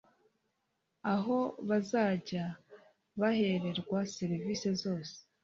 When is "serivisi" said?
4.15-4.67